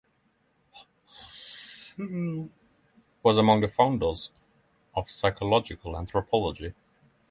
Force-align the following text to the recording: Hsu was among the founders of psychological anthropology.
Hsu 0.73 2.49
was 3.21 3.37
among 3.37 3.61
the 3.61 3.67
founders 3.67 4.31
of 4.95 5.11
psychological 5.11 5.95
anthropology. 5.95 6.73